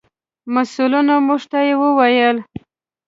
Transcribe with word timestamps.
مسؤلینو 0.53 1.15
موږ 1.27 1.41
ته 1.51 1.59
و 1.79 1.81
ویل: 1.97 2.37